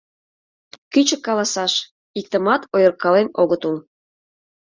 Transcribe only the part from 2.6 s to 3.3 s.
ойыркален